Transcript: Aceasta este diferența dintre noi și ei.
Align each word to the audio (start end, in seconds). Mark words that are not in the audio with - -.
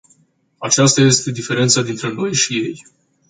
Aceasta 0.59 1.01
este 1.01 1.31
diferența 1.31 1.81
dintre 1.81 2.11
noi 2.13 2.33
și 2.33 2.57
ei. 2.57 2.81